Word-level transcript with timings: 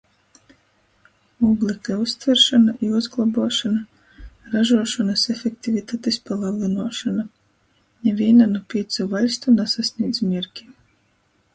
Ūglekļa 1.49 1.97
uztveršona 2.05 2.73
i 2.87 2.89
uzglobuošona, 2.99 3.83
ražuošonys 4.55 5.25
efektivitatis 5.35 6.17
palelynuošona. 6.31 7.27
Nivīna 8.09 8.49
nu 8.55 8.63
pīcu 8.75 9.07
vaļstu 9.15 9.55
nasasnīdz 9.63 10.25
mierki. 10.33 10.69